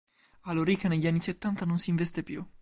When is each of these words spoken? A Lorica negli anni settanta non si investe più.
A 0.45 0.53
Lorica 0.53 0.87
negli 0.87 1.05
anni 1.05 1.21
settanta 1.21 1.63
non 1.63 1.77
si 1.77 1.91
investe 1.91 2.23
più. 2.23 2.43